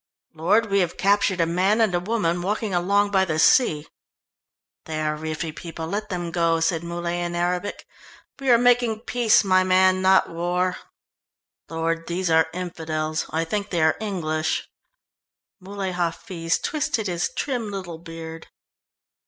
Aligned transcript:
"Lord, 0.33 0.71
we 0.71 0.79
have 0.79 0.97
captured 0.97 1.39
a 1.39 1.45
man 1.45 1.79
and 1.79 1.93
a 1.93 1.99
woman 1.99 2.41
walking 2.41 2.73
along 2.73 3.11
by 3.11 3.23
the 3.23 3.37
sea." 3.37 3.85
"They 4.85 4.99
are 4.99 5.15
Riffi 5.15 5.55
people 5.55 5.85
let 5.85 6.09
them 6.09 6.31
go," 6.31 6.59
said 6.59 6.83
Muley 6.83 7.19
in 7.21 7.35
Arabic. 7.35 7.85
"We 8.39 8.49
are 8.49 8.57
making 8.57 9.01
peace, 9.01 9.43
my 9.43 9.63
man, 9.63 10.01
not 10.01 10.27
war." 10.27 10.77
"Lord, 11.69 12.07
these 12.07 12.31
are 12.31 12.49
infidels; 12.51 13.27
I 13.29 13.45
think 13.45 13.69
they 13.69 13.83
are 13.83 13.97
English." 13.99 14.67
Muley 15.59 15.91
Hafiz 15.91 16.57
twisted 16.57 17.05
his 17.05 17.29
trim 17.35 17.69
little 17.69 17.99
beard. 17.99 18.47